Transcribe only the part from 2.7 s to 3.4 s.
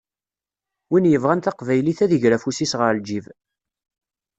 ɣer lǧib.